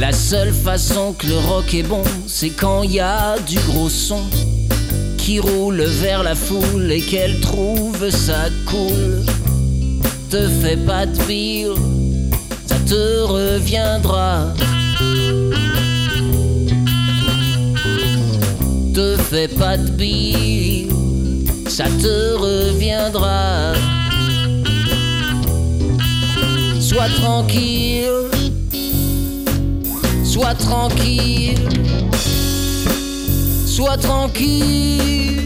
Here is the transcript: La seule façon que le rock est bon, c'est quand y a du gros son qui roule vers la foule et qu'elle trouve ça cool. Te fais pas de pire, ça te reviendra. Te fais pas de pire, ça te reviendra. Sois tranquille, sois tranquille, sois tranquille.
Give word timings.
La 0.00 0.12
seule 0.12 0.52
façon 0.52 1.12
que 1.12 1.26
le 1.26 1.36
rock 1.38 1.74
est 1.74 1.82
bon, 1.82 2.04
c'est 2.28 2.50
quand 2.50 2.84
y 2.84 3.00
a 3.00 3.36
du 3.40 3.58
gros 3.66 3.88
son 3.88 4.22
qui 5.16 5.40
roule 5.40 5.82
vers 5.82 6.22
la 6.22 6.36
foule 6.36 6.92
et 6.92 7.00
qu'elle 7.00 7.40
trouve 7.40 8.08
ça 8.08 8.44
cool. 8.66 9.24
Te 10.30 10.48
fais 10.62 10.76
pas 10.76 11.04
de 11.04 11.18
pire, 11.24 11.74
ça 12.66 12.76
te 12.86 13.22
reviendra. 13.22 14.54
Te 18.94 19.16
fais 19.16 19.48
pas 19.48 19.76
de 19.76 19.90
pire, 19.90 20.94
ça 21.66 21.86
te 22.00 22.34
reviendra. 22.36 23.72
Sois 26.78 27.08
tranquille, 27.20 28.37
sois 30.38 30.54
tranquille, 30.54 31.56
sois 33.66 33.96
tranquille. 33.96 35.37